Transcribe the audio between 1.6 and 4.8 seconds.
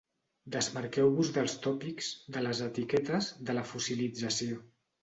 tòpics, de les etiquetes, de la fossilització.